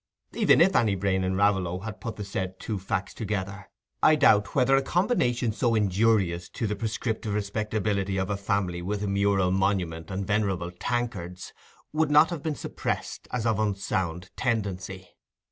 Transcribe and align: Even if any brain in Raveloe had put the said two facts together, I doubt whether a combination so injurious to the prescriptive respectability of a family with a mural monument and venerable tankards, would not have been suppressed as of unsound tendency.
Even 0.33 0.61
if 0.61 0.75
any 0.75 0.95
brain 0.95 1.23
in 1.23 1.35
Raveloe 1.35 1.81
had 1.81 2.01
put 2.01 2.15
the 2.15 2.23
said 2.25 2.59
two 2.59 2.79
facts 2.79 3.13
together, 3.13 3.69
I 4.01 4.15
doubt 4.15 4.55
whether 4.55 4.75
a 4.75 4.81
combination 4.81 5.51
so 5.51 5.75
injurious 5.75 6.49
to 6.49 6.65
the 6.65 6.75
prescriptive 6.75 7.35
respectability 7.35 8.17
of 8.17 8.31
a 8.31 8.35
family 8.35 8.81
with 8.81 9.03
a 9.03 9.07
mural 9.07 9.51
monument 9.51 10.09
and 10.09 10.25
venerable 10.25 10.71
tankards, 10.71 11.53
would 11.93 12.09
not 12.09 12.31
have 12.31 12.41
been 12.41 12.55
suppressed 12.55 13.27
as 13.31 13.45
of 13.45 13.59
unsound 13.59 14.31
tendency. 14.35 15.07